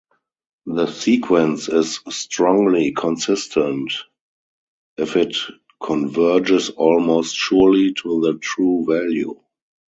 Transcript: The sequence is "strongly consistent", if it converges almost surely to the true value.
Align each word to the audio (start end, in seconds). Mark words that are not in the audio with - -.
The 0.65 0.87
sequence 0.87 1.69
is 1.69 1.99
"strongly 2.09 2.91
consistent", 2.91 3.93
if 4.97 5.15
it 5.15 5.35
converges 5.79 6.71
almost 6.71 7.35
surely 7.35 7.93
to 8.01 8.19
the 8.21 8.33
true 8.39 8.83
value. 8.89 9.39